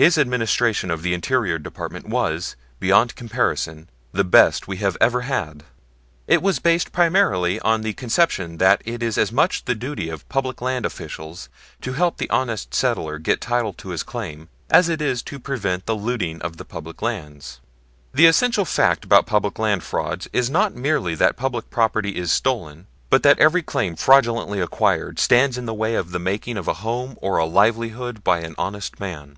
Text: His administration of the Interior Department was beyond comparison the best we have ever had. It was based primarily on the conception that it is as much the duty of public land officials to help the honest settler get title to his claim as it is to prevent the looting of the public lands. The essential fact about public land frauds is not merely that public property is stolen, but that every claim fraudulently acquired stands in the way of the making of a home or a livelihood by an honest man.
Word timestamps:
His 0.00 0.16
administration 0.16 0.90
of 0.90 1.02
the 1.02 1.12
Interior 1.12 1.58
Department 1.58 2.08
was 2.08 2.56
beyond 2.78 3.14
comparison 3.16 3.90
the 4.12 4.24
best 4.24 4.66
we 4.66 4.78
have 4.78 4.96
ever 4.98 5.20
had. 5.20 5.62
It 6.26 6.40
was 6.40 6.58
based 6.58 6.90
primarily 6.90 7.60
on 7.60 7.82
the 7.82 7.92
conception 7.92 8.56
that 8.56 8.80
it 8.86 9.02
is 9.02 9.18
as 9.18 9.30
much 9.30 9.66
the 9.66 9.74
duty 9.74 10.08
of 10.08 10.26
public 10.30 10.62
land 10.62 10.86
officials 10.86 11.50
to 11.82 11.92
help 11.92 12.16
the 12.16 12.30
honest 12.30 12.72
settler 12.74 13.18
get 13.18 13.42
title 13.42 13.74
to 13.74 13.90
his 13.90 14.02
claim 14.02 14.48
as 14.70 14.88
it 14.88 15.02
is 15.02 15.20
to 15.24 15.38
prevent 15.38 15.84
the 15.84 15.94
looting 15.94 16.40
of 16.40 16.56
the 16.56 16.64
public 16.64 17.02
lands. 17.02 17.60
The 18.14 18.24
essential 18.24 18.64
fact 18.64 19.04
about 19.04 19.26
public 19.26 19.58
land 19.58 19.82
frauds 19.82 20.28
is 20.32 20.48
not 20.48 20.74
merely 20.74 21.14
that 21.16 21.36
public 21.36 21.68
property 21.68 22.16
is 22.16 22.32
stolen, 22.32 22.86
but 23.10 23.22
that 23.22 23.38
every 23.38 23.62
claim 23.62 23.96
fraudulently 23.96 24.60
acquired 24.62 25.18
stands 25.18 25.58
in 25.58 25.66
the 25.66 25.74
way 25.74 25.94
of 25.94 26.10
the 26.12 26.18
making 26.18 26.56
of 26.56 26.68
a 26.68 26.72
home 26.80 27.18
or 27.20 27.36
a 27.36 27.44
livelihood 27.44 28.24
by 28.24 28.38
an 28.40 28.54
honest 28.56 28.98
man. 28.98 29.36